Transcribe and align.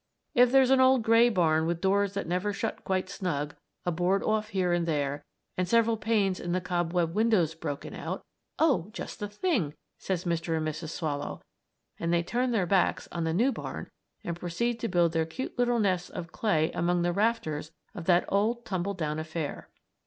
If 0.33 0.51
there's 0.51 0.71
an 0.71 0.81
old 0.81 1.03
gray 1.03 1.29
barn 1.29 1.67
with 1.67 1.79
doors 1.79 2.15
that 2.15 2.25
never 2.25 2.51
shut 2.51 2.83
quite 2.83 3.07
snug, 3.07 3.53
a 3.85 3.91
board 3.91 4.23
off 4.23 4.49
here 4.49 4.73
and 4.73 4.87
there, 4.87 5.23
and 5.55 5.67
several 5.69 5.95
panes 5.95 6.39
in 6.39 6.53
the 6.53 6.59
cob 6.59 6.91
webbed 6.91 7.13
windows 7.13 7.53
broken 7.53 7.93
out 7.93 8.25
"Oh, 8.57 8.89
just 8.93 9.19
the 9.19 9.27
thing!" 9.29 9.75
say 9.99 10.15
Mr. 10.15 10.57
and 10.57 10.67
Mrs. 10.67 10.89
Swallow, 10.89 11.43
and 11.99 12.11
they 12.11 12.23
turn 12.23 12.49
their 12.49 12.65
backs 12.65 13.07
on 13.11 13.25
the 13.25 13.31
new 13.33 13.51
barn 13.51 13.91
and 14.23 14.35
proceed 14.39 14.79
to 14.79 14.87
build 14.87 15.11
their 15.11 15.27
cute 15.27 15.55
little 15.59 15.77
nests 15.77 16.09
of 16.09 16.31
clay 16.31 16.71
among 16.71 17.03
the 17.03 17.13
rafters 17.13 17.71
of 17.93 18.05
that 18.05 18.25
old 18.27 18.65
tumbled 18.65 18.97
down 18.97 19.19
affair. 19.19 19.69